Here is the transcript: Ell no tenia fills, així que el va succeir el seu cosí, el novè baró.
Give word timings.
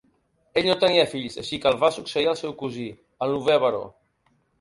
Ell 0.59 0.67
no 0.69 0.75
tenia 0.83 1.03
fills, 1.11 1.35
així 1.43 1.59
que 1.65 1.69
el 1.71 1.77
va 1.83 1.89
succeir 1.97 2.31
el 2.31 2.39
seu 2.39 2.55
cosí, 2.63 2.87
el 3.27 3.35
novè 3.35 3.59
baró. 3.65 3.83